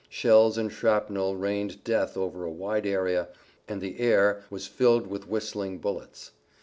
[0.09, 3.27] Shells and shrapnel rained death over a wide area,
[3.67, 6.31] and the air was filled with whistling bullets.